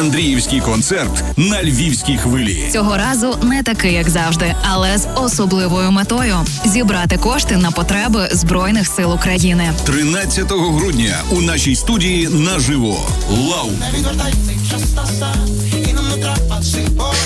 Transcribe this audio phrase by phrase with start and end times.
[0.00, 2.68] Андріївський концерт на львівській хвилі.
[2.72, 8.86] Цього разу не такий, як завжди, але з особливою метою зібрати кошти на потреби збройних
[8.86, 9.72] сил України.
[9.84, 13.08] 13 грудня у нашій студії наживо.
[13.30, 13.70] Лау.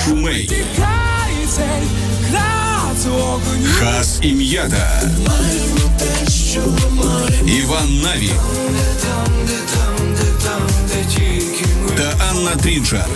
[0.04, 0.50] Шумей.
[3.78, 5.02] Хас і м'ята.
[7.46, 8.30] Іван Наві
[11.96, 13.06] та Анна Трінчар.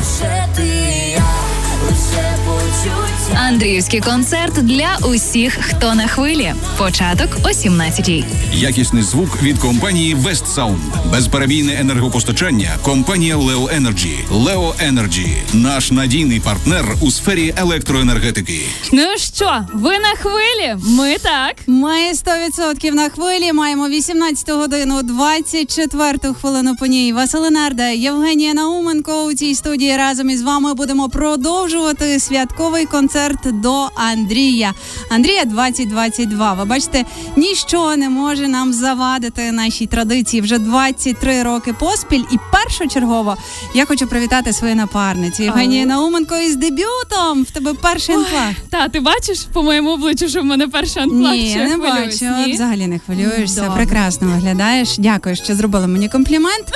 [3.36, 6.54] Андріївський концерт для усіх, хто на хвилі.
[6.78, 8.24] Початок о 17-й.
[8.52, 10.78] Якісний звук від компанії West Sound.
[11.12, 12.70] Безперебійне енергопостачання.
[12.82, 14.16] Компанія Leo Energy.
[14.30, 18.60] Leo Energy– наш надійний партнер у сфері електроенергетики.
[18.92, 20.76] Ну що, ви на хвилі?
[20.86, 21.56] Ми так.
[21.66, 23.52] Ми 100% на хвилі.
[23.52, 27.12] Маємо 18 годину, 24 хвилину по ній.
[27.12, 32.18] Василинарда, Євгенія Науменко у цій студії разом із вами будемо продовжувати
[32.58, 34.74] святковий концерт до Андрія.
[35.10, 36.54] Андрія 2022.
[36.54, 37.04] Ви бачите,
[37.36, 42.24] ніщо не може нам завадити нашій традиції вже 23 роки поспіль.
[42.32, 43.36] І першочергово
[43.74, 47.42] я хочу привітати свою напарницю Євгенію Науменко із дебютом.
[47.42, 48.52] В тебе перший анфлаг.
[48.70, 51.32] Та ти бачиш по моєму обличчю, що в мене перший анфлаг?
[51.32, 52.22] Ні, не хвилююсь?
[52.22, 52.46] бачу.
[52.46, 52.52] Ні?
[52.52, 53.60] Взагалі не хвилюєшся.
[53.60, 53.76] Добре.
[53.76, 54.98] Прекрасно виглядаєш.
[54.98, 56.66] Дякую, що зробили мені комплімент.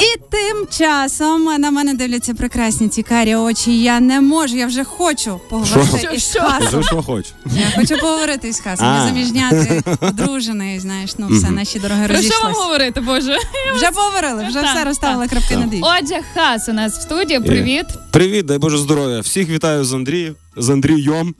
[0.00, 3.82] І тим часом на мене дивляться прекрасні цікаві очі.
[3.82, 5.01] Я не можу, я вже хочу
[5.50, 6.10] поговорити Що?
[6.12, 6.82] із Хасом.
[6.82, 7.26] Що хоч.
[7.46, 8.86] Я хочу поговорити із Хасом.
[8.86, 13.36] Я заміжняти, одружений, знаєш, ну все, наші дороги Про що вам говорити, Боже?
[13.74, 15.80] Вже поговорили, вже Так, все розставили крапки над «і».
[15.82, 17.40] Отже, Хас у нас в студії.
[17.40, 17.86] Привіт.
[18.10, 19.20] Привіт, дай Боже здоров'я.
[19.20, 20.34] Всіх вітаю з Андрієм.
[20.56, 21.34] З Андрієм.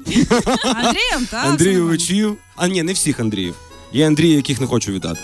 [0.64, 1.46] Андрієм, так?
[1.46, 2.36] Андрійовичів.
[2.56, 3.54] А ні, не всіх Андріїв.
[3.92, 5.20] Є Андрії, яких не хочу вітати.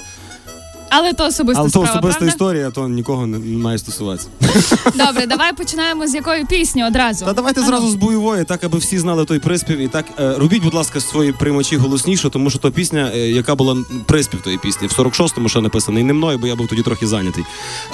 [0.90, 2.34] Але то особиста Але то справа, особиста правда?
[2.34, 4.28] історія, то нікого не, не має стосуватися.
[4.94, 7.24] Добре, давай починаємо з якої пісні одразу.
[7.24, 9.78] Та давайте зразу з бойової, так аби всі знали той приспів.
[9.78, 13.54] І так е, робіть, будь ласка, свої приймачі голосніше, тому що то пісня, е, яка
[13.54, 17.06] була приспів тої пісні, в 46-му ще написаний, не мною, бо я був тоді трохи
[17.06, 17.44] зайнятий.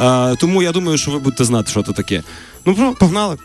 [0.00, 2.22] Е, тому я думаю, що ви будете знати, що це таке.
[2.66, 3.36] Ну, про, погнали.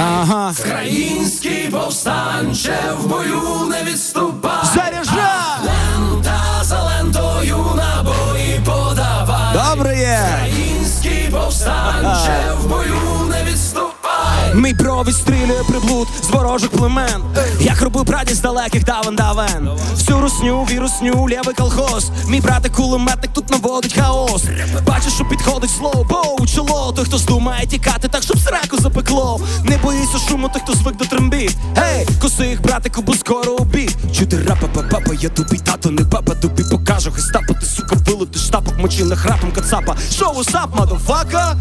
[0.00, 0.52] Ага.
[0.66, 4.64] Український повстанче в бою не відступай.
[4.74, 5.24] Заряжай!
[5.64, 9.54] Лента за лентою набої подавай.
[9.54, 10.18] Добре є!
[10.34, 13.19] Український повстанче в бою.
[14.54, 17.22] Мій бро відстрілює приблуд з ворожих племен.
[17.60, 19.70] Як робив прадід з далеких давен давен.
[19.94, 22.10] Всю русню, вірусню, лєвий колхоз.
[22.28, 24.44] Мій братик кулеметник тут наводить хаос.
[24.86, 26.92] Бачиш, що підходить слово, боу, чоло.
[26.96, 29.40] Той, хто здумає тікати, так щоб сраку запекло.
[29.64, 31.56] Не боїться шуму, той, хто звик до трембіт.
[31.76, 33.96] Гей, коси їх, братику, бо скоро обід.
[34.18, 37.10] Чути рапа, папа, я тобі тато, не папа, тобі покажу.
[37.10, 39.96] Гестапо, ти сука, вилетиш тапок, мочив храпом кацапа.
[40.18, 41.56] Шоу усап, motherfucker.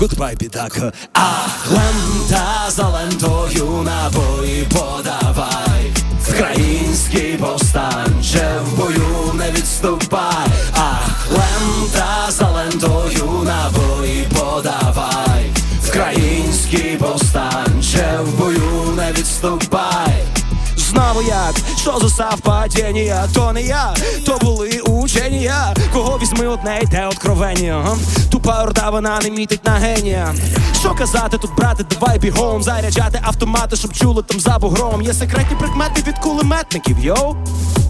[0.00, 0.92] Гудбай, бідака.
[1.12, 5.92] Ах, лента за лентою набої подавай.
[6.28, 10.48] Український повстанче в бою не відступай.
[10.72, 15.50] Ах, лента за лентою набої подавай.
[15.88, 20.07] Український повстанче в бою не відступай.
[20.98, 23.94] Знову як, що за совпадіння То не я,
[24.26, 27.86] то були учення Кого візьми одне йде откровення.
[28.30, 30.34] Тупа орда, вона не мітить на генія
[30.80, 32.62] Що казати тут, брати, давай бігом.
[32.62, 35.02] Заряджати автомати, щоб чули там за бугром.
[35.02, 37.36] Є секретні прикмети від кулеметників, йоу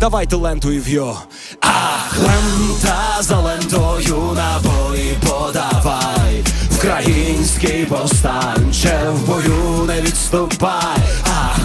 [0.01, 1.17] Давайте лентою в йо.
[1.61, 6.45] Ах, лента за лентою набої подавай.
[6.79, 10.99] Український повстанче в бою не відступай.
[11.25, 11.59] Ах,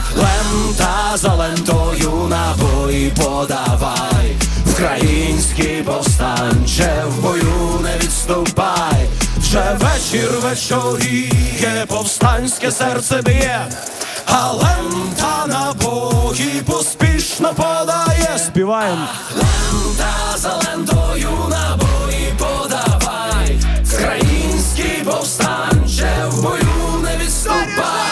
[0.53, 4.35] лента за лентою набої подавай.
[4.71, 9.07] Український повстанче в бою не відступай.
[9.37, 13.67] Вже вечір вечоріє, повстанське серце б'є,
[14.25, 18.37] а лента набої поспішно подає.
[18.37, 19.07] Співаємо
[19.97, 23.57] Та за лентою набої подавай.
[23.94, 28.02] Український повстанче в бою не відступай.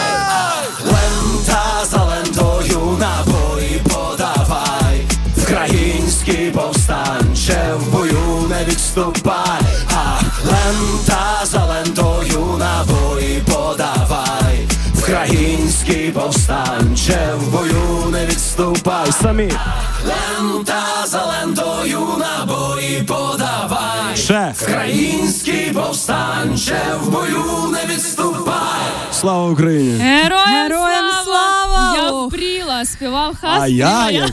[8.96, 9.60] Відступай.
[9.94, 14.68] Ах, лента за лентою набої подавай.
[14.98, 19.12] Український повстанче в бою не відступай.
[19.22, 19.52] самі
[20.06, 24.16] Лента за лентою набої подавай.
[24.16, 28.82] Ще Український повстанче в бою не відступай.
[29.12, 29.98] Слава Україні!
[30.00, 31.94] Героям, Героям слава!
[31.96, 33.58] Я впріла, співав Хас.
[33.60, 34.30] А я як?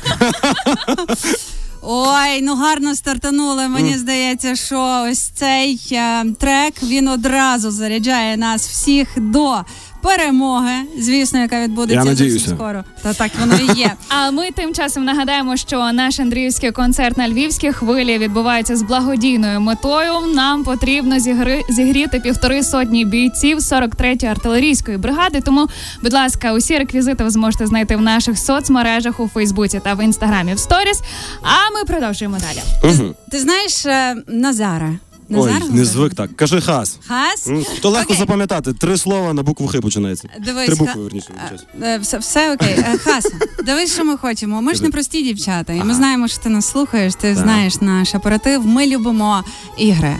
[1.81, 3.67] Ой, ну гарно стартанули.
[3.67, 9.57] Мені здається, що ось цей е, трек він одразу заряджає нас всіх до
[10.01, 12.83] перемоги, звісно, яка відбудеться Я зовсім скоро.
[13.01, 13.93] Та так воно і є.
[14.09, 19.61] А ми тим часом нагадаємо, що наш андріївський концерт на львівській хвилі відбувається з благодійною
[19.61, 20.13] метою.
[20.35, 21.61] Нам потрібно зігри...
[21.69, 25.41] зігріти півтори сотні бійців 43-ї артилерійської бригади.
[25.41, 25.67] Тому,
[26.03, 30.53] будь ласка, усі реквізити ви зможете знайти в наших соцмережах у Фейсбуці та в інстаграмі
[30.53, 31.01] в сторіс.
[31.41, 32.93] А ми продовжуємо далі.
[32.93, 33.15] Мгм.
[33.31, 34.93] Ти знаєш е, Назара?
[35.31, 36.35] Ой, Назар не звик так.
[36.35, 36.97] Кажи хас.
[37.07, 37.47] Хас?
[37.47, 38.17] М, То легко Окей.
[38.17, 38.73] запам'ятати.
[38.73, 40.29] Три слова на букву Х починається.
[40.45, 41.27] Дивись, Три ха- букви, верніше.
[41.35, 41.61] вибачаюсь.
[41.83, 42.73] Е, Все, все окей.
[42.77, 43.29] Е, Хаса,
[43.65, 44.61] дивись, що ми хочемо.
[44.61, 47.13] Ми ж не прості дівчата, і ми знаємо, що ти нас слухаєш.
[47.15, 48.65] Ти знаєш наш оператив.
[48.65, 49.43] Ми любимо
[49.77, 50.15] ігри.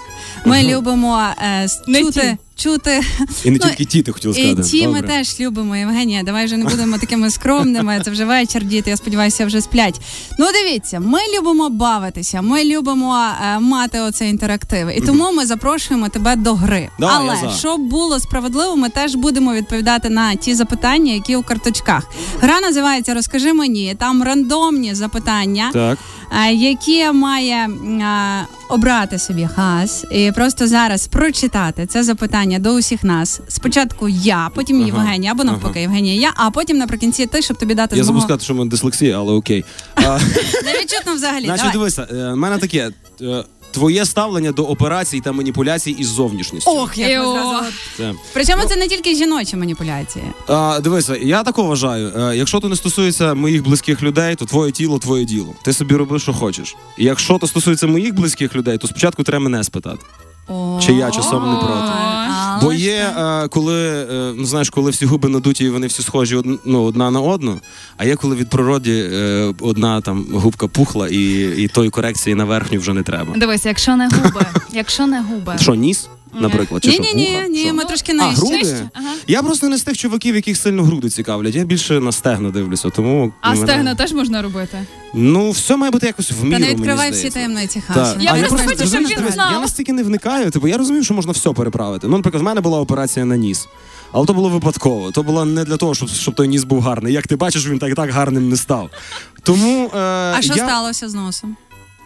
[0.46, 3.02] Ми любимо е, с- Не чути, чути.
[3.44, 4.70] І не Ну, тільки ті, ти хотів І сказати.
[4.70, 6.24] ті ми теж любимо, Євгенія.
[6.24, 8.02] Давай вже не будемо такими скромними.
[8.06, 8.90] Це вже вечір, діти.
[8.90, 10.02] Я сподіваюся, вже сплять.
[10.40, 13.18] Ну дивіться, ми любимо бавитися, ми любимо
[13.56, 14.98] е, мати оцей інтерактив.
[14.98, 16.90] І тому ми запрошуємо тебе до гри.
[17.00, 17.50] Да, я Але за.
[17.58, 22.04] щоб було справедливо, ми теж будемо відповідати на ті запитання, які у карточках.
[22.42, 23.96] Гра називається Розкажи мені.
[24.00, 25.98] Там рандомні запитання Так.
[26.48, 33.04] е, які має е, обрати собі газ і просто зараз прочитати це запитання до усіх
[33.04, 33.42] нас.
[33.48, 34.86] Спочатку я, потім Ага.
[34.86, 35.80] Євгенія, або навпаки, Ага.
[35.80, 38.70] Євгенія, я, а потім наприкінці ти, щоб тобі дати Я забув сказати, що в мене
[38.70, 39.66] дислексія, але окей.
[39.96, 40.20] А,
[40.66, 41.46] Не відчутно взагалі.
[41.46, 41.74] Значить, давай.
[41.78, 42.92] дивися, е, в мене таке.
[43.22, 46.72] е, Твоє ставлення до операцій та маніпуляцій із зовнішністю.
[46.72, 47.34] Ох, як Йо.
[47.34, 47.66] зразу.
[47.98, 48.14] Це.
[48.34, 50.26] Причому це не тільки жіночі маніпуляції.
[50.48, 52.14] А, дивися, я тако вважаю.
[52.18, 55.54] Е, якщо то не стосується моїх близьких людей, то твоє тіло твоє діло.
[55.62, 56.76] Ти собі роби, що хочеш.
[56.98, 60.06] І якщо то стосується моїх близьких людей, то спочатку треба мене спитати.
[60.86, 61.92] Чи я часом не проти?
[62.62, 66.36] Бо є, е, коли е, ну знаєш, коли всі губи надуті і вони всі схожі
[66.36, 67.60] од, ну, одна на одну.
[67.98, 72.46] А є коли від природі е, одна там губка пухла, і, і тої корекції на
[72.46, 73.34] верхню вже не треба.
[73.38, 75.56] Дивися, якщо не губи, якщо не губи.
[75.60, 77.04] Що, ніс, наприклад, чи Ні, що?
[77.04, 77.48] ні, ні, Вуха?
[77.48, 77.74] ні, Що?
[77.74, 78.36] ми трошки А, нижче.
[78.42, 78.76] груди?
[78.94, 79.08] Ага.
[79.28, 81.56] Я просто не з тих чуваків, яких сильно груди цікавлять.
[81.56, 84.86] Я більше на стегна дивлюся, тому А мене- стегна теж можна робити.
[85.14, 87.40] Ну, все має бути якось в міру, Та не мені відкривай всі здається.
[87.40, 87.98] таємниці Так.
[87.98, 88.18] хаса.
[88.20, 89.52] Я А просто хочу, щоб розумієш, він знав.
[89.52, 92.08] Я настільки не вникаю, типу, я розумію, що можна все переправити.
[92.08, 93.68] Ну, наприклад, в мене була операція на ніс.
[94.12, 95.12] Але то було випадково.
[95.12, 97.14] То було не для того, щоб, щоб той ніс був гарний.
[97.14, 98.90] Як ти бачиш, він так і так гарним не став.
[99.44, 101.56] Тому е, А що я сталося з носом?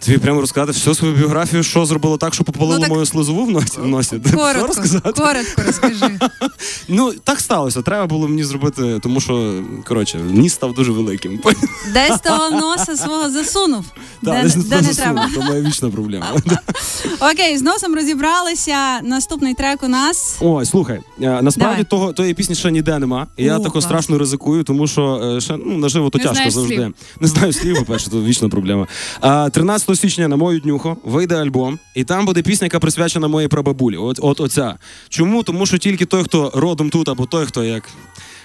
[0.05, 3.51] Тобі прямо розказати всю свою біографію, що зробило так, що попалило ну, мою слизову в
[3.51, 3.79] носі.
[3.79, 4.21] В носі.
[4.35, 5.11] Коротко, розказати?
[5.11, 6.19] коротко розкажи.
[6.87, 7.81] Ну так сталося.
[7.81, 11.39] Треба було мені зробити, тому що коротше, ніс став дуже великим.
[11.93, 13.85] Десь того носа свого засунув.
[14.23, 15.29] Так, де, десь де не треба.
[15.35, 16.25] Це моя вічна проблема.
[17.31, 19.01] Окей, з носом розібралися.
[19.03, 20.37] Наступний трек у нас.
[20.41, 20.99] Ой, слухай.
[21.21, 23.27] Е, насправді того тої пісні ще ніде нема.
[23.37, 26.91] І Я тако страшно ризикую, тому що е, ще ну наживо то тяжко завжди.
[27.19, 28.87] Не знаю слів, по перше, то вічна проблема.
[29.51, 33.47] 13 6 січня на мою днюху вийде альбом, і там буде пісня, яка присвячена моїй
[33.47, 33.97] прабабулі.
[33.97, 34.77] От от оця.
[35.09, 35.43] Чому?
[35.43, 37.89] Тому що тільки той, хто родом тут, або той, хто як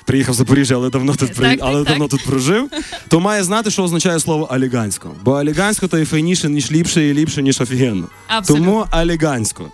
[0.04, 1.50] приїхав в Запоріжжя, але давно тут при...
[1.50, 2.70] так, але так, давно тут прожив,
[3.08, 5.10] то має знати, що означає слово алігансько.
[5.24, 8.08] Бо алігансько то і файніше, ніж ліпше, і ліпше, ніж офігенно.
[8.26, 8.66] Абсолютно.
[8.66, 9.64] Тому алігансько.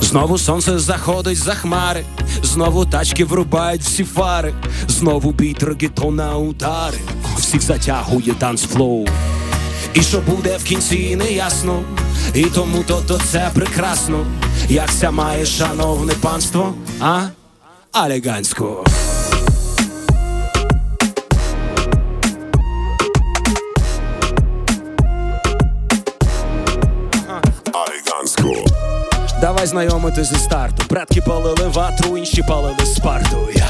[0.00, 2.04] Знову сонце заходить за хмари,
[2.42, 4.54] знову тачки врубають всі фари,
[4.88, 6.98] знову бій регетона удари,
[7.38, 9.06] всіх затягує танцфлоу.
[9.94, 11.82] І що буде в кінці, не ясно,
[12.34, 14.26] і тому то, то це прекрасно,
[14.68, 17.22] як ся має шановне панство, а?
[17.92, 18.84] Алегансько.
[29.40, 30.84] Давай знайомити зі старту.
[30.88, 33.48] Предки палили ватру, інші палили спарту.
[33.54, 33.66] Я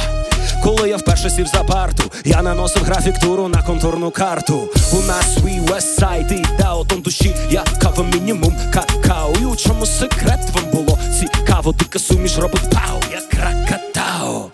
[0.64, 4.68] коли я вперше сів за парту, я наносив графіктуру на контурну карту.
[4.92, 9.32] У нас свій вестсайд і даутом душі, я кава мінімум какао.
[9.42, 14.50] І у чому секрет вам було цікаво, дика суміш робить пау, як ракатао.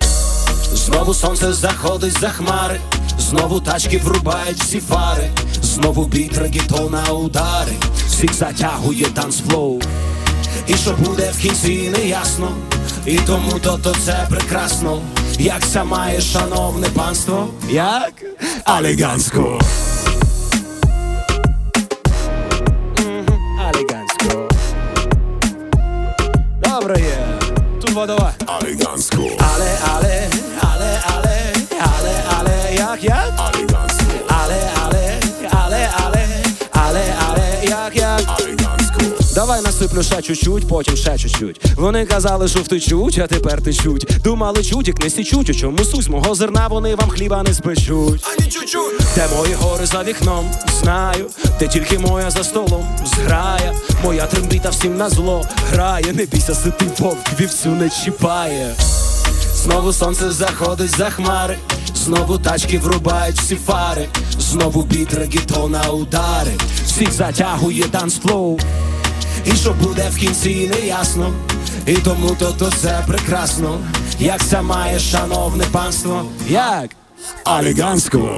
[0.75, 2.81] Знову сонце заходить за хмари,
[3.19, 5.29] знову тачки врубають всі фари,
[5.63, 7.73] знову біт регетона удари,
[8.09, 9.81] всіх затягує танцфлоу.
[10.67, 12.49] І що буде в кінці не ясно,
[13.07, 15.03] і тому то, то це прекрасно,
[15.39, 18.13] як ся має шановне панство, як
[18.65, 19.61] алігансько.
[22.99, 24.49] Мгм, Алігансько.
[26.63, 27.19] Добре є.
[27.81, 28.33] Тут водова.
[28.47, 29.23] Алігансько,
[29.55, 30.29] Але, але,
[30.61, 31.31] але, але,
[31.81, 32.77] але,
[33.39, 33.54] але,
[39.55, 41.61] Давай насиплю ще чуть-чуть, потім ще чуть-чуть.
[41.77, 44.07] Вони казали, що втечуть, а тепер течуть.
[44.25, 48.25] Думали, чутік не січуть, у чому суть мого зерна, вони вам хліба не спечуть.
[48.25, 49.01] Ані чуть-чуть.
[49.15, 53.75] Де мої гори за вікном, знаю, де тільки моя за столом зграя.
[54.05, 58.75] Моя трембіта всім на зло грає, не бійся, ситий вовк, вівцю не чіпає.
[59.55, 61.59] Знову сонце заходить за хмари,
[61.95, 64.09] знову тачки врубають всі фари,
[64.39, 66.53] знову біт регітона удари,
[66.87, 68.59] всіх затягує танцфлоу
[69.47, 71.33] І що буде в кінці не ясно,
[71.87, 73.81] і тому то то це прекрасно,
[74.19, 76.91] як це має шановне панство, як
[77.45, 78.37] аліганського.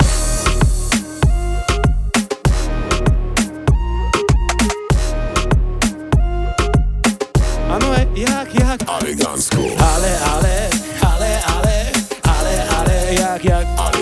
[7.99, 8.81] Е, як, як?
[8.87, 10.71] Аліганську, Але, але,
[11.01, 11.83] але, але,
[12.23, 13.96] але, але, як, як?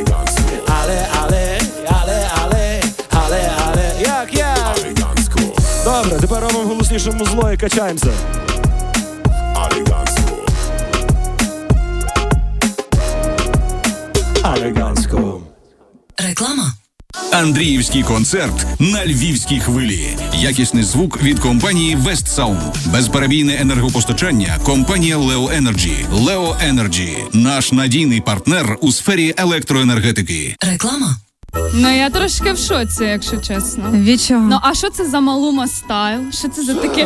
[6.35, 8.12] Тепер робимо голосніше музло і качаємося.
[9.55, 10.37] аліганську,
[14.43, 15.43] Аліганську.
[16.19, 16.73] Реклама.
[17.33, 20.09] Андріївський концерт на львівській хвилі.
[20.35, 22.91] Якісний звук від компанії West Sound.
[22.93, 24.59] Безперебійне енергопостачання.
[24.64, 26.25] Компанія Leo Energy.
[26.25, 30.57] Leo Energy– наш надійний партнер у сфері електроенергетики.
[30.61, 31.17] Реклама.
[31.75, 33.91] Ну я трошки в шоці, якщо чесно.
[33.93, 34.41] Від чого?
[34.41, 36.33] Ну а що це за малума стайл?
[36.33, 37.03] Що це за таке?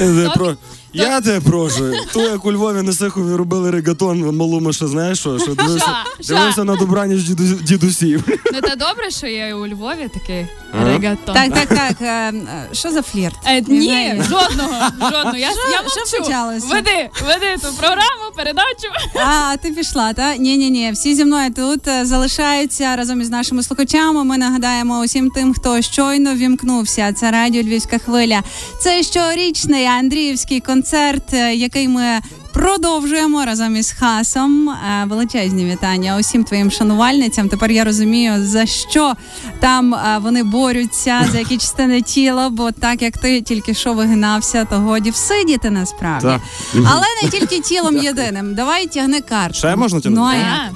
[0.00, 0.56] Е, про...
[0.92, 1.92] Я тебе прошу.
[2.12, 5.38] То як у Львові на Сихові робили регатон, малума, що знаєш що?
[5.38, 6.04] Що дивився, Ша,
[6.34, 8.24] дивився на добраніч діду, дідусів.
[8.52, 10.46] Ну та добре, що є у Львові такий
[10.82, 11.34] регатон.
[11.34, 11.96] Так, так, так.
[12.00, 13.34] е, е, Що за флірт?
[13.46, 15.36] Е, ні, жодного, жодного.
[15.36, 16.66] Я, я що мовчу.
[16.68, 18.88] Веди, веди ту програму, передачу.
[19.26, 20.36] А, ти пішла, та?
[20.36, 20.92] Ні, ні, ні.
[20.92, 24.24] Всі зі мною тут залишаються разом із нашими слухачами.
[24.24, 27.12] Ми нагадаємо усім тим, хто щойно вімкнувся.
[27.12, 28.42] Це радіо Львівська хвиля.
[28.80, 32.20] Це щорічний Андріївський концерт, е, який ми.
[32.54, 34.68] Продовжуємо разом із хасом.
[34.70, 37.48] Е, Величезні вітання усім твоїм шанувальницям.
[37.48, 39.14] Тепер я розумію, за що
[39.60, 44.64] там е, вони борються, за які частини тіла, бо так як ти тільки що вигинався,
[44.64, 46.26] то годі всидіти насправді.
[46.26, 46.40] Так.
[46.74, 48.54] Але не тільки тілом єдиним.
[48.54, 49.58] Давай тягни картку.
[49.58, 50.20] Ще можна тягнути?
[50.22, 50.72] Ну, а як?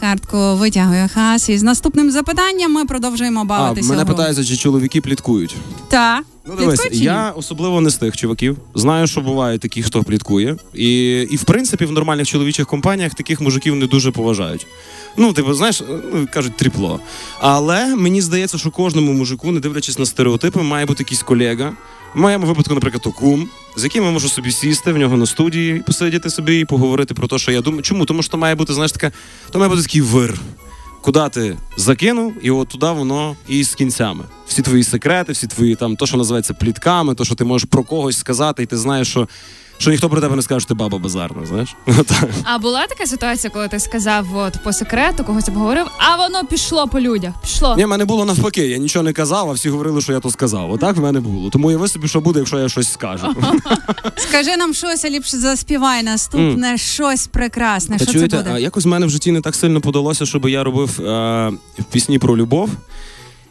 [0.00, 1.48] Картку витягує хас.
[1.48, 3.88] І з наступним запитанням ми продовжуємо А, бавитися.
[3.88, 4.14] мене у гру.
[4.14, 5.56] питаються, чи чоловіки пліткують.
[5.88, 6.20] Та.
[6.48, 8.56] Ну, дивись, я особливо не з тих чуваків.
[8.74, 10.56] Знаю, що бувають такі, хто пліткує.
[10.74, 14.66] І, і в принципі, в нормальних чоловічих компаніях таких мужиків не дуже поважають.
[15.16, 17.00] Ну, типу, знаєш, ну, кажуть, тріпло.
[17.40, 21.72] Але мені здається, що кожному мужику, не дивлячись на стереотипи, має бути якийсь колега.
[22.14, 25.26] В моєму випадку, наприклад, то кум, з яким я можу собі сісти в нього на
[25.26, 27.82] студії, посидіти собі і поговорити про те, що я думаю.
[27.82, 28.04] Чому?
[28.04, 29.12] Тому що то має бути, знаєш, така,
[29.50, 30.40] то має бути такий вир.
[31.06, 34.24] Куди ти закинув, і от туди воно і з кінцями.
[34.48, 37.82] Всі твої секрети, всі твої там, то, що називається плітками, то, що ти можеш про
[37.82, 39.28] когось сказати, і ти знаєш, що,
[39.78, 41.74] що ніхто про тебе не скаже, що ти баба базарна, знаєш?
[42.44, 46.88] А була така ситуація, коли ти сказав от по секрету, когось обговорив, а воно пішло
[46.88, 47.32] по людях.
[47.42, 47.74] Пішло.
[47.76, 50.30] Ні, в мене було навпаки, я нічого не казав, а всі говорили, що я то
[50.30, 50.72] сказав.
[50.72, 51.50] Отак в мене було.
[51.50, 53.26] Тому уяви собі, що буде, якщо я щось скажу.
[54.16, 57.98] Скажи нам щось, а ліпше заспівай наступне щось прекрасне.
[57.98, 58.60] Та Що чуєте, це буде?
[58.60, 61.52] якось в мене в житті не так сильно подалося, щоб я робив е,
[61.90, 62.70] пісні про любов.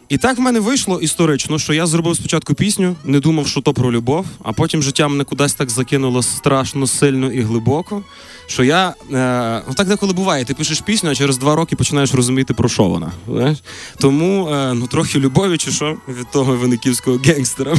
[0.08, 3.74] І так в мене вийшло історично, що я зробив спочатку пісню, не думав, що то
[3.74, 8.02] про любов, а потім життя мене кудись так закинуло страшно сильно і глибоко.
[8.46, 12.14] Що я е, ну так деколи буває, ти пишеш пісню, а через два роки починаєш
[12.14, 13.12] розуміти, про що вона.
[13.28, 13.58] Знаєш?
[13.98, 17.74] Тому е, ну трохи любові, чи що від того виниківського генгстера.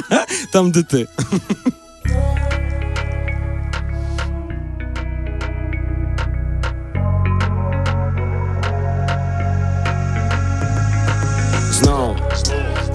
[0.52, 1.06] Там де ти.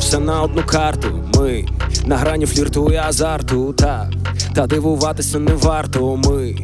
[0.07, 1.23] Все на одну карту.
[1.33, 1.65] Ми
[2.05, 3.73] на грані флірту і азарту.
[3.73, 4.09] Та,
[4.55, 6.15] та дивуватися не варто.
[6.15, 6.55] Ми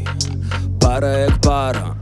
[0.82, 1.96] пара як пара.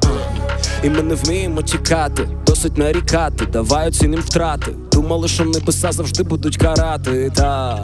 [0.84, 4.72] І ми не вміємо тікати, досить нарікати, давай оціним втрати.
[4.92, 7.32] Думали, що небеса завжди будуть карати.
[7.36, 7.84] Та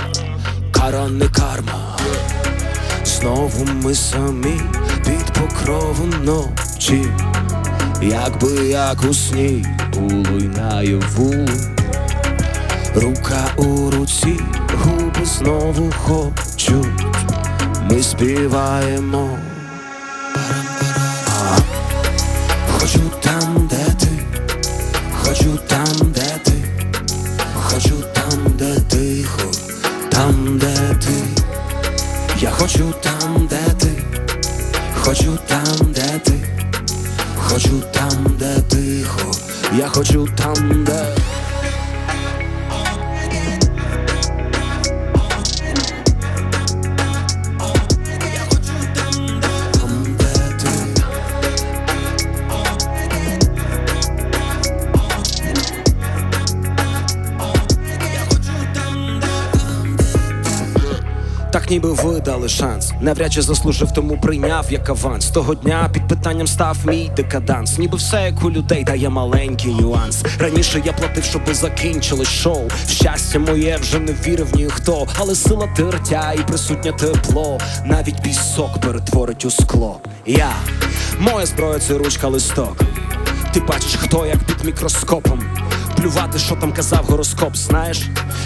[0.72, 1.98] кара не карма.
[3.06, 4.62] Знову ми самі
[5.06, 7.06] під покровом ночі,
[8.02, 9.66] якби як у сні
[10.40, 11.34] й наяву.
[13.02, 14.40] Рука у руці,
[14.74, 17.06] губи знову хочуть,
[17.92, 19.40] ми співаємо.
[61.70, 62.92] Ніби ви дали шанс.
[63.02, 65.30] Навряд чи заслужив, тому прийняв як аванс.
[65.30, 67.78] Того дня під питанням став мій декаданс.
[67.78, 70.24] Ніби все як у людей дає маленький нюанс.
[70.40, 72.70] Раніше я платив, щоби закінчилось шоу.
[72.90, 77.58] Щастя моє вже не вірив ніхто, але сила тертя і присутнє тепло.
[77.86, 80.00] Навіть пісок перетворить у скло.
[80.26, 80.52] Я
[81.20, 82.78] моя зброя це ручка листок.
[83.54, 85.44] Ти бачиш, хто як під мікроскопом.
[85.98, 88.02] Плювати, що там казав гороскоп, знаєш?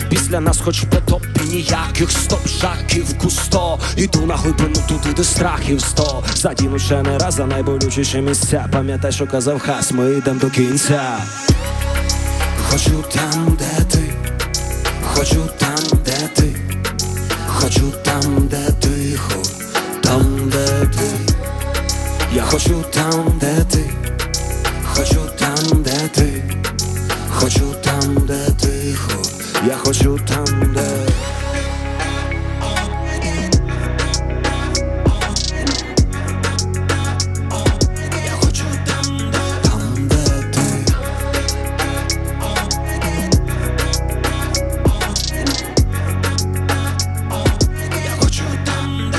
[0.09, 3.79] Після нас хоч в потопі ніяких стоп жаків кусто.
[3.95, 6.23] Іду на глибину туди, де страхів сто.
[6.35, 8.69] Задіну ще не раз за найболючіші місця.
[8.71, 11.17] Пам'ятай, що казав хас, ми йдем до кінця.
[12.69, 14.13] Хочу там, де ти,
[15.13, 16.55] хочу там, де ти,
[17.47, 19.41] хочу там, де тихо,
[20.03, 21.33] там, де ти.
[22.35, 23.50] Я хочу там, де
[29.67, 30.81] я хочу там, де.
[38.25, 39.31] Я хочу там.
[48.05, 49.11] Я хочу там.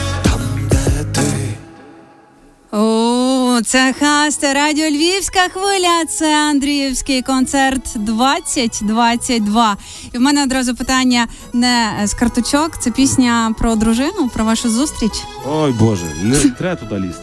[2.72, 6.04] О, це Хасте Радіо Львівська хвиля.
[6.18, 9.76] Це Андріївський концерт 2022.
[10.12, 12.78] І в мене одразу питання не з карточок.
[12.80, 15.12] Це пісня про дружину, про вашу зустріч.
[15.46, 17.22] Ой Боже, не треба туди лізти.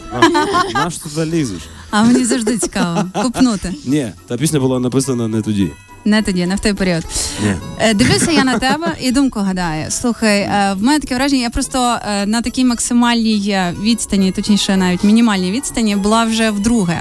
[0.74, 1.62] Наш- туди лізеш?
[1.90, 3.74] А мені завжди цікаво купнути.
[3.86, 5.70] Ні, та пісня була написана не тоді.
[6.04, 7.04] Не тоді, не в той період.
[7.44, 7.54] Ні.
[7.78, 9.90] Е, Дивлюся я на тебе і думку гадаю.
[9.90, 15.04] Слухай, е, в мене таке враження, я просто е, на такій максимальній відстані, точніше, навіть
[15.04, 17.00] мінімальній відстані, була вже вдруге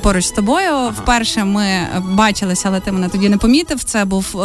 [0.00, 0.88] поруч з тобою.
[1.02, 1.66] Вперше ми
[2.10, 3.84] бачилися, але ти мене тоді не помітив.
[3.84, 4.36] Це був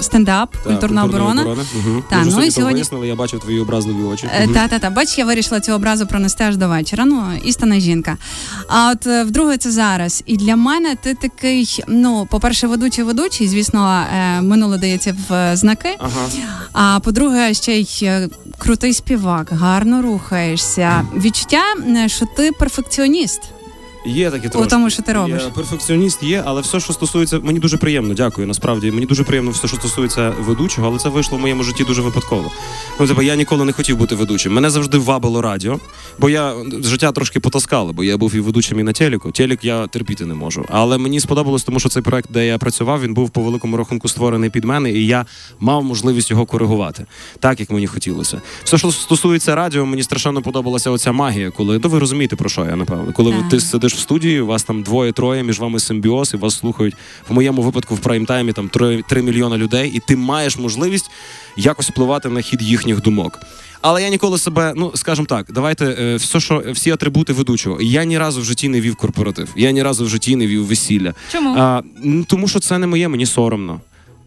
[0.00, 1.42] стендап, Та, культурна оборона.
[1.42, 2.02] Угу.
[2.10, 4.28] Та, ну і сьогодні вияснили, я бачив твої образливі очі.
[4.42, 4.54] Мгм.
[4.54, 4.90] Та, та, та.
[4.90, 7.04] Бач, я вирішила цю образу пронести аж до вечора.
[7.04, 8.16] Ну, істинна жінка.
[8.68, 10.22] А от вдруге, це зараз.
[10.26, 15.56] І для мене ти такий, ну, по-перше, ведучий ведучий, звісно, е, минуло дається в е,
[15.56, 15.96] знаки.
[15.98, 16.28] Ага.
[16.72, 21.06] А по-друге, ще й е, крутий співак, гарно рухаєшся.
[21.16, 21.62] Відчуття,
[22.06, 23.40] що ти перфекціоніст.
[24.04, 25.42] Є таке У тому, що ти робиш.
[25.42, 28.46] Я перфекціоніст є, але все, що стосується, мені дуже приємно, дякую.
[28.46, 32.02] Насправді мені дуже приємно все, що стосується ведучого, але це вийшло в моєму житті дуже
[32.02, 32.50] випадково.
[33.00, 34.52] Ну, типу, я ніколи не хотів бути ведучим.
[34.52, 35.80] Мене завжди вабило радіо,
[36.18, 39.30] бо я життя трошки потаскало, бо я був і ведучим і на телеку.
[39.30, 40.64] Телек я терпіти не можу.
[40.68, 44.08] Але мені сподобалось, тому що цей проект, де я працював, він був по великому рахунку
[44.08, 45.26] створений під мене, і я
[45.60, 47.06] мав можливість його коригувати,
[47.38, 48.40] так як мені хотілося.
[48.64, 52.64] Все, що стосується радіо, мені страшенно подобалася оця магія, коли ну ви розумієте про що
[52.64, 53.12] я напевно.
[53.12, 53.48] Коли Так.
[53.48, 56.94] ти сидиш в студії, у вас там двоє-троє, між вами симбіоз, і вас слухають
[57.28, 61.10] в моєму випадку в прайм-таймі там 3, 3 мільйони людей, і ти маєш можливість
[61.56, 63.38] якось впливати на хід їхніх думок.
[63.82, 67.80] Але я ніколи себе, ну скажімо так, давайте е, все, що всі атрибути ведучого.
[67.80, 70.66] Я ні разу в житті не вів корпоратив, я ні разу в житті не вів
[70.66, 71.14] весілля.
[71.32, 71.54] Чому?
[71.58, 71.82] А,
[72.26, 73.80] тому що це не моє, мені соромно.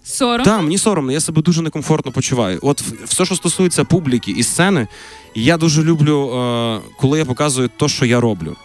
[0.06, 0.46] Сором.
[0.46, 2.60] Так, мені соромно, я себе дуже некомфортно почуваю.
[2.62, 4.88] От все, що стосується публіки і сцени,
[5.36, 8.56] я дуже люблю, е, коли я показую те, що я роблю.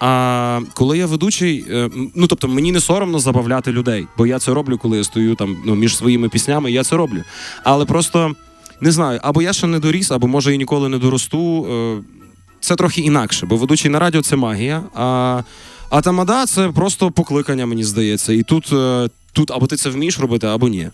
[0.00, 4.54] А коли я ведучий, е, ну тобто мені не соромно забавляти людей, бо я це
[4.54, 7.22] роблю, коли я стою там ну, між своїми піснями, я це роблю.
[7.64, 8.34] Але просто
[8.80, 11.66] не знаю, або я ще не доріс, або може і ніколи не доросту.
[11.66, 12.02] Е,
[12.60, 14.82] це трохи інакше, бо ведучий на радіо це магія.
[14.94, 15.42] А,
[15.90, 18.32] а тамада це просто покликання, мені здається.
[18.32, 20.88] І тут, е, тут або ти це вмієш робити, або ні.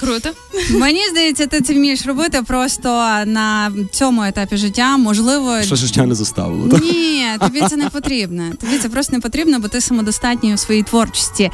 [0.00, 0.30] Круто.
[0.70, 2.88] Мені здається, ти це вмієш робити просто
[3.26, 4.96] на цьому етапі життя.
[4.96, 6.68] Можливо, Що життя не заставило.
[6.68, 6.82] так?
[6.82, 8.42] Ні, тобі це не потрібно.
[8.60, 11.50] Тобі це просто не потрібно, бо ти самодостатній у своїй творчості.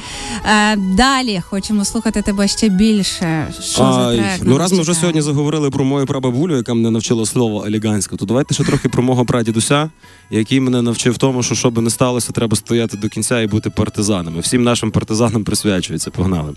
[0.47, 3.55] Е, далі хочемо слухати тебе ще більше.
[3.63, 4.41] Що за трек?
[4.43, 8.25] ну раз ми вже сьогодні заговорили про мою прабабулю, яка мене навчила слово елегантсько, то
[8.25, 9.91] давайте ще трохи про мого прадідуся,
[10.31, 13.71] який мене навчив тому, що що би не сталося, треба стояти до кінця і бути
[13.71, 14.41] партизанами.
[14.41, 16.11] Всім нашим партизанам присвячується.
[16.11, 16.55] Погнали.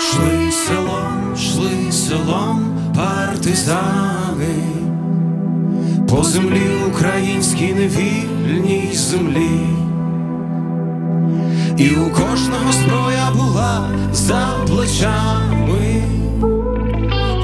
[0.00, 4.54] Шли селом, шли селом партизани,
[6.08, 9.60] по землі українській невільній землі,
[11.76, 16.02] і у кожного зброя була за плечами,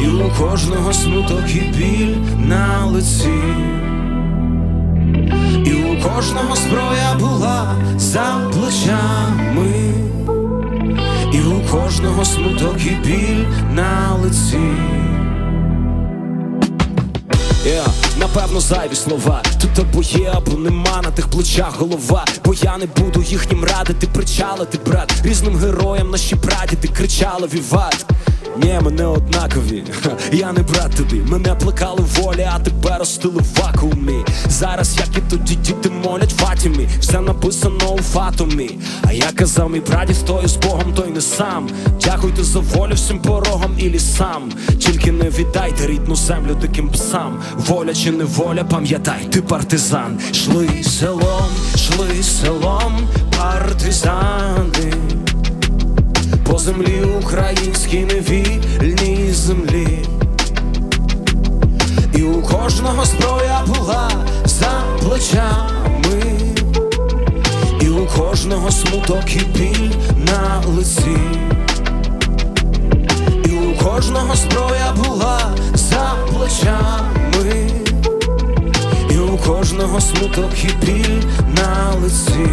[0.03, 3.43] і у кожного смуток і біль на лиці,
[5.65, 9.99] і у кожного зброя була за плечами.
[11.33, 14.59] І у кожного смуток і біль на лиці.
[17.67, 17.89] Yeah,
[18.19, 19.43] напевно, зайві слова.
[19.61, 22.25] Тут або є, або нема на тих плечах голова.
[22.45, 25.13] Бо я не буду їхнім радити, причалити, брат.
[25.25, 28.07] Різним героям наші прадіди кричали віват.
[28.63, 29.85] Ні, ми не однакові.
[30.33, 31.23] Я не брат тобі.
[31.27, 34.25] Мене плекали волі, а тебе ростили в вакуумі.
[34.49, 38.71] Зараз, як і тоді діти молять Фатімі, все написано у фатумі.
[39.03, 41.69] А я казав, мій прадід, хто із Богом, той не сам.
[42.05, 44.53] Дякуйте за волю всім порогам і лісам.
[44.79, 47.41] Тільки не віддайте рідну землю диким псам.
[47.57, 50.21] Воля чи не воля, пам'ятай, ти партизан.
[50.33, 54.93] Шли селом, шли селом, партизани.
[56.69, 59.99] Землі українській невільній землі.
[62.15, 64.11] І у кожного зброя була
[64.45, 66.23] за плечами,
[67.81, 71.19] і у кожного смуток і біль на лиці,
[73.45, 77.71] і у кожного зброя була за плечами,
[79.11, 81.23] і у кожного смуток і біль
[81.57, 82.49] на лиці.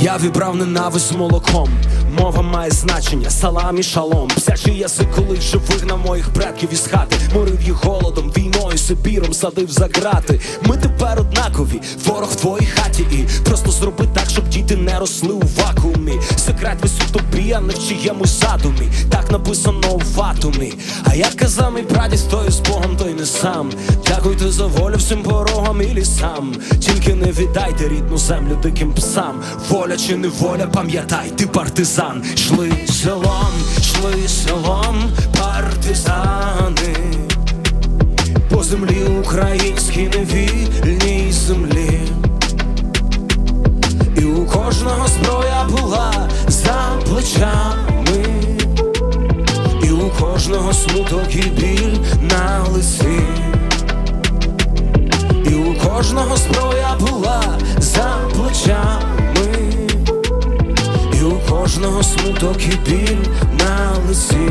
[0.00, 1.68] Я вібрав ненависть молоком.
[2.18, 4.28] Мова має значення, салам і шалом.
[4.28, 9.70] Псячий язик, коли вже вигнав моїх предків із хати, морив їх голодом, війною, Сибіром садив
[9.70, 10.40] за грати.
[10.62, 15.32] Ми тепер однакові, ворог в твоїй хаті, і просто зроби так, щоб діти не росли
[15.32, 16.12] у вакуумі.
[16.36, 18.88] Секрет весь у тобі, а не в чиємусь задумі.
[19.10, 20.72] Так написано у фатумі.
[21.04, 23.70] А як казав мій прадід, хто із Богом, той не сам.
[24.06, 26.54] Дякуйте за волю всім порогам і лісам.
[26.80, 29.42] Тільки не віддайте рідну землю диким псам.
[29.68, 31.46] Воля чи не воля, пам'ятай, ти
[32.04, 32.22] партизан.
[32.36, 36.96] Шли селом, шли селом, партизани.
[38.50, 42.00] По землі українській невільній землі.
[44.16, 48.24] І у кожного зброя була за плечами,
[49.82, 53.20] і у кожного смуток і біль на лиці,
[55.44, 57.42] і у кожного зброя була
[57.78, 58.63] за плечами,
[62.04, 63.16] смуток і біль
[63.58, 64.50] на лиці,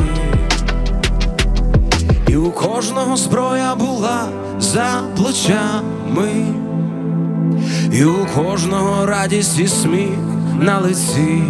[2.28, 4.28] і у кожного зброя була
[4.60, 6.46] за плечами.
[7.92, 10.18] І у кожного радість і сміх
[10.60, 11.42] на лиці.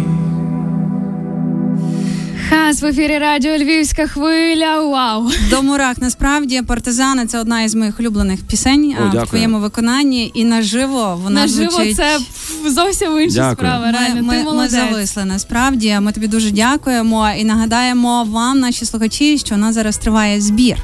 [2.49, 4.81] Хас в ефірі радіо Львівська хвиля.
[4.81, 5.29] Вау!
[5.49, 10.43] До мурах насправді партизани це одна із моїх улюблених пісень О, в твоєму виконанні, і
[10.45, 11.95] наживо вона Наживо звучить.
[11.95, 12.19] це
[12.69, 13.55] зовсім інша Дякую.
[13.55, 13.91] справа.
[13.91, 15.97] Реально, Ми, ти ми, ми зависли насправді.
[16.01, 20.77] Ми тобі дуже дякуємо і нагадаємо вам, наші слухачі, що у нас зараз триває збір.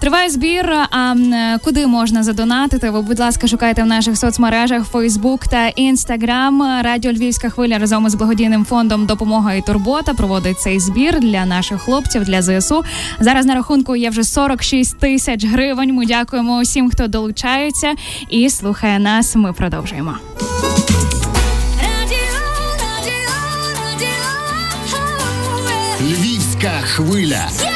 [0.00, 0.72] Триває збір.
[0.90, 1.14] А
[1.64, 2.90] куди можна задонатити?
[2.90, 6.82] Ви, будь ласка, шукайте в наших соцмережах Facebook та Instagram.
[6.82, 11.80] Радіо Львівська хвиля разом із благодійним фондом Допомога і турбота проводить цей збір для наших
[11.80, 12.84] хлопців для ЗСУ.
[13.20, 15.94] Зараз на рахунку є вже 46 тисяч гривень.
[15.94, 17.94] Ми дякуємо усім, хто долучається
[18.30, 19.36] і слухає нас.
[19.36, 20.14] Ми продовжуємо.
[26.64, 27.73] Львівська хвиля.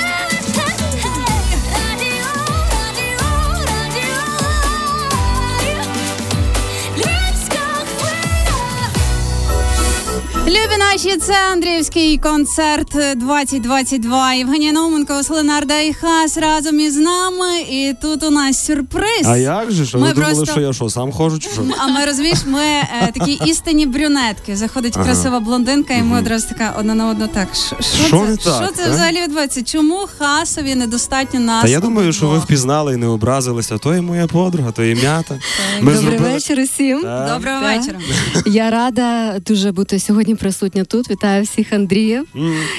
[10.49, 14.33] Любі наші, це Андріївський концерт 2022.
[14.35, 17.61] Євгенія Науменко, Василинарда і Хас разом із нами.
[17.71, 19.23] І тут у нас сюрприз.
[19.27, 19.87] А як же?
[19.87, 21.63] Що Ми ви думали, просто- що я що, сам ходжу чи що?
[21.79, 24.57] А ми розумієш, ми е, такі істинні брюнетки.
[24.57, 27.29] Заходить красива блондинка, і ми одразу така одна на одну.
[27.29, 27.77] Так що,
[28.11, 29.63] це, так, що це взагалі відбувається?
[29.63, 31.63] Чому хасові недостатньо нас?
[31.63, 33.79] Та я думаю, що ви впізнали і не образилися.
[33.79, 35.39] То є моя подруга, то є м'ята.
[35.79, 37.03] Добрий зробили- вечір усім.
[37.03, 37.35] Так.
[37.35, 37.77] Доброго Так.
[37.77, 37.99] вечора.
[38.47, 41.11] Я рада дуже бути сьогодні присутня тут.
[41.11, 42.25] Вітаю всіх Андріїв.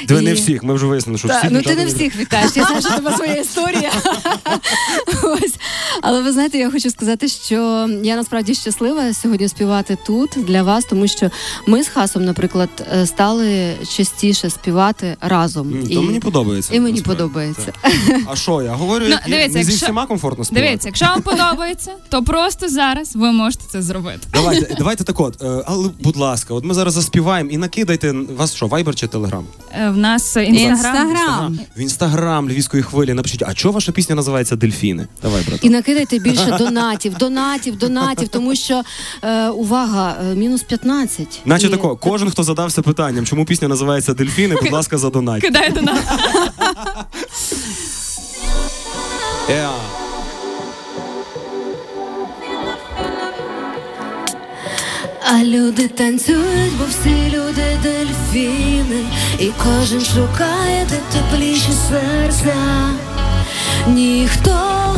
[0.08, 2.52] Диви, не всіх, ми вже вияснили, що всіх ну ти не всіх вітаєш.
[2.56, 3.91] Я знаю, що тебе своя історія.
[5.24, 5.56] Ось.
[6.02, 10.86] Але ви знаєте, я хочу сказати, що я насправді щаслива сьогодні співати тут для вас,
[10.86, 11.32] тому що
[11.67, 15.88] ми з Хасом, наприклад, е, стали частіше співати разом.
[15.93, 16.76] То мені подобається.
[16.76, 17.22] і мені насправді.
[17.24, 17.74] подобається.
[18.28, 20.67] А що, я говорю, Ну, не зі всіма комфортно співати.
[20.67, 24.19] Дивіться, якщо вам подобається, то просто зараз ви можете це зробити.
[24.34, 28.55] Давайте, давайте так от, е, але будь ласка, от ми зараз заспіваємо і накидайте вас
[28.55, 29.45] що, вайбер чи телеграм?
[29.81, 31.09] Е, В нас інстаграм.
[31.09, 31.59] Інстаграм.
[31.77, 35.07] В інстаграм львівської хвилі напишіть, а чого ваша пісня називається Дельфіни?
[35.21, 35.59] Давай, брат.
[35.63, 38.81] І накидайте більше донатів, донатів, донатів, тому що
[39.23, 41.41] е, увага, е, мінус 15.
[41.45, 45.41] Наче І- тако, кожен, хто задався питанням, чому пісня називається Дельфіни, будь ласка, задонать.
[45.41, 45.97] Кидайте на
[49.49, 49.71] Yeah.
[49.71, 49.98] А
[55.43, 59.03] люди танцюють, бо всі люди дельфіни,
[59.39, 62.55] і кожен шукає де тепліші серця.
[63.87, 64.95] Ніхто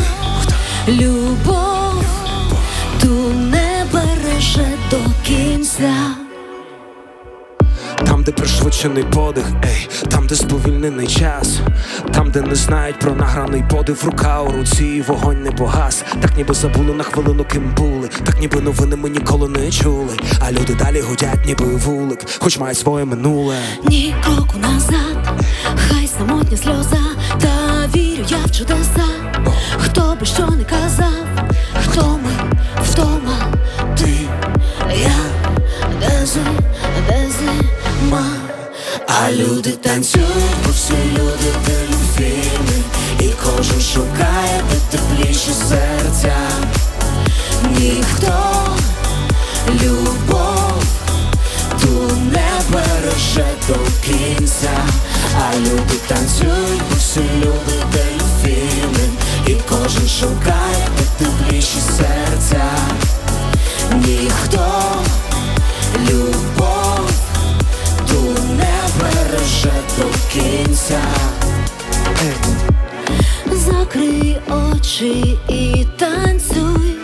[0.88, 2.04] любов
[3.02, 6.21] ту не береже до кінця.
[8.22, 11.60] Там, де пришвидшений подих, ей, там, де сповільнений час,
[12.14, 16.04] там, де не знають про награний подив, рука у руці, і вогонь не погас.
[16.22, 20.18] Так ніби забули на хвилину, ким були, так ніби новини ми ніколи не чули.
[20.40, 23.56] А люди далі гудять, ніби вулик, хоч мають своє минуле.
[23.90, 25.42] Ні кроку назад,
[25.90, 27.02] хай самотня сльоза,
[27.40, 29.08] та вірю я в чудеса.
[29.78, 31.26] Хто би що не казав,
[31.84, 32.32] хто ми
[32.84, 33.54] вдома,
[33.98, 34.28] ти,
[34.90, 35.16] я,
[36.00, 36.26] де
[37.08, 37.28] де
[38.12, 38.24] зима.
[39.08, 42.84] А люди танцюють, бо всі люди дельфіни,
[43.20, 46.36] і кожен шукає де тепліші серця.
[47.80, 48.34] Ніхто
[49.84, 50.84] любов
[51.82, 54.78] ту не береже до кінця,
[55.40, 59.10] а люди танцюють, бо всі люди дельфіни,
[59.48, 62.64] і кожен шукає де тепліші серця.
[63.94, 64.66] Ніхто
[66.10, 66.71] любов
[69.32, 71.02] береже до кінця.
[73.52, 76.96] Закрий очі і танцюй,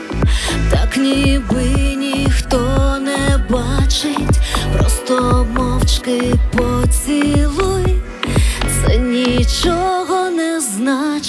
[0.71, 1.63] так ніби
[1.97, 2.59] ніхто
[3.01, 4.39] не бачить,
[4.77, 7.46] просто мовчки поцілуй,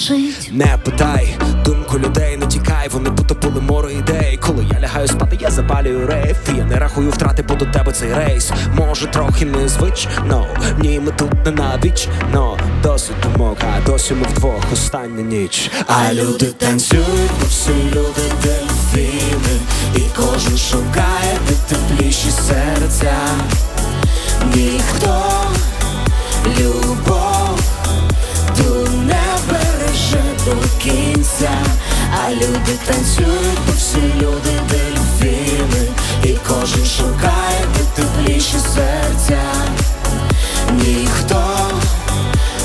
[0.09, 0.51] значить.
[0.51, 4.39] Не питай думку людей, не тікай, вони потопили море ідей.
[4.41, 6.37] Коли я лягаю спати, я запалюю рейф.
[6.53, 8.51] І я не рахую втрати, бо до тебе цей рейс.
[8.75, 10.47] Може, трохи незвично,
[10.79, 15.71] ні, ми тут не навіч, но досить думок, а досі ми вдвох остання ніч.
[15.87, 19.59] А люди танцюють, бо всі люди дельфіни,
[19.95, 23.13] і кожен шукає де тепліші серця.
[24.55, 25.23] Ніхто
[26.59, 27.48] любов
[32.31, 35.87] люди танцюють, бо всі люди дельфіни,
[36.23, 39.41] і кожен шукає де тепліші серця.
[40.71, 41.43] Ніхто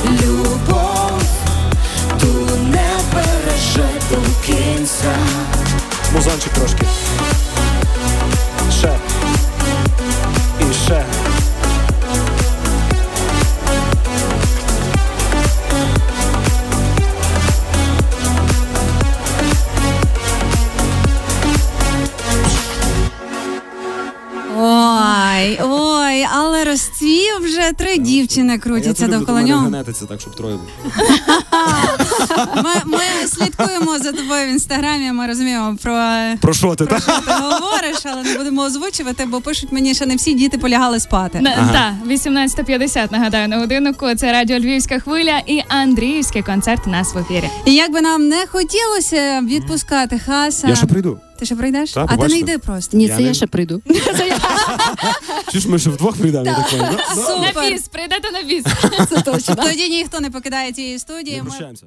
[0.05, 1.23] любов
[2.21, 5.17] ту не береже до кінця.
[6.13, 6.87] Музончик трошки.
[27.65, 29.65] Вже три дівчини крутяться довкола нього.
[29.65, 30.69] генетиться так, щоб троє було.
[32.57, 35.13] Ми, ми слідкуємо за тобою в інстаграмі.
[35.13, 37.03] Ми розуміємо про Про що ти, про так?
[37.03, 41.01] що ти говориш, але не будемо озвучувати, бо пишуть мені, що не всі діти полягали
[41.01, 41.41] спати.
[41.41, 44.15] На, Так, 18.50, нагадаю, на годиннику.
[44.15, 47.51] Це радіо Львівська хвиля і Андріївський концерт у нас в ефірі.
[47.65, 50.69] І як би нам не хотілося відпускати хаса.
[50.69, 51.21] Я ще прийду.
[51.39, 51.93] Ти ще прийдеш?
[51.93, 52.41] Так, а ти не побачите.
[52.41, 52.97] йди просто.
[52.97, 53.83] Ні, Я це не- я ще прийду.
[55.53, 56.45] Чи ж ми ще вдвох прийдемо?
[56.45, 57.15] я так понял, да?
[57.15, 57.71] На Супер.
[57.71, 58.65] біс, прийдете на.
[59.07, 59.55] Це точно.
[59.55, 61.37] Тоді ніхто не покидає цієї студії.
[61.43, 61.87] Ми прощаємося.